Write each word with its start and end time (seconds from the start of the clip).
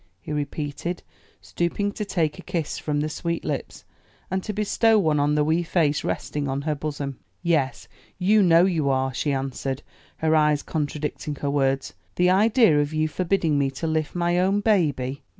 he 0.19 0.31
repeated, 0.31 1.03
stooping 1.41 1.91
to 1.91 2.03
take 2.03 2.39
a 2.39 2.41
kiss 2.41 2.79
from 2.79 3.01
the 3.01 3.07
sweet 3.07 3.45
lips, 3.45 3.85
and 4.31 4.41
to 4.43 4.51
bestow 4.51 4.97
one 4.97 5.19
on 5.19 5.35
the 5.35 5.43
wee 5.43 5.61
face 5.61 6.03
resting 6.03 6.47
on 6.47 6.63
her 6.63 6.73
bosom. 6.73 7.19
"Yes, 7.43 7.87
you 8.17 8.41
know 8.41 8.65
you 8.65 8.89
are," 8.89 9.13
she 9.13 9.31
answered, 9.31 9.83
her 10.17 10.35
eyes 10.35 10.63
contradicting 10.63 11.35
her 11.35 11.51
words; 11.51 11.93
"the 12.15 12.31
idea 12.31 12.79
of 12.81 12.91
you 12.95 13.07
forbidding 13.07 13.59
me 13.59 13.69
to 13.69 13.85
lift 13.85 14.15
my 14.15 14.39
own 14.39 14.59
baby!" 14.61 15.21